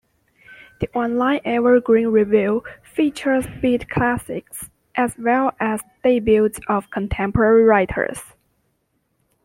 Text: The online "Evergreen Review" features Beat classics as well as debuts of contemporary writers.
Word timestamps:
The 0.79 0.89
online 0.97 1.41
"Evergreen 1.45 2.07
Review" 2.07 2.63
features 2.81 3.45
Beat 3.61 3.87
classics 3.87 4.67
as 4.95 5.15
well 5.15 5.51
as 5.59 5.81
debuts 6.03 6.59
of 6.67 6.89
contemporary 6.89 7.65
writers. 7.65 8.19